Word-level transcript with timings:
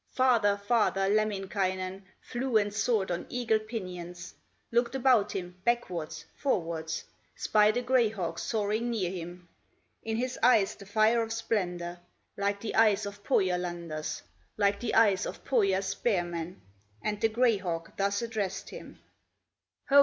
Farther, 0.09 0.57
farther, 0.57 1.07
Lemminkainen 1.09 2.01
Flew 2.21 2.57
and 2.57 2.73
soared 2.73 3.11
on 3.11 3.27
eagle 3.29 3.59
pinions, 3.59 4.33
Looked 4.71 4.95
about 4.95 5.33
him, 5.33 5.61
backwards, 5.63 6.25
forwards, 6.35 7.03
Spied 7.35 7.77
a 7.77 7.83
gray 7.83 8.09
hawk 8.09 8.39
soaring 8.39 8.89
near 8.89 9.11
him, 9.11 9.47
In 10.01 10.17
his 10.17 10.39
eyes 10.41 10.73
the 10.73 10.87
fire 10.87 11.21
of 11.21 11.31
splendor, 11.31 11.99
Like 12.35 12.61
the 12.61 12.73
eyes 12.73 13.05
of 13.05 13.23
Pohyalanders, 13.23 14.23
Like 14.57 14.79
the 14.79 14.95
eyes 14.95 15.27
of 15.27 15.45
Pohya's 15.45 15.89
spearmen, 15.89 16.63
And 17.03 17.21
the 17.21 17.29
gray 17.29 17.57
hawk 17.57 17.95
thus 17.97 18.23
addressed 18.23 18.71
him: 18.71 18.97
"Ho! 19.89 19.99